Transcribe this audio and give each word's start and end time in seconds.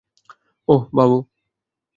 ওহ, 0.67 0.81
বাবু। 0.93 1.17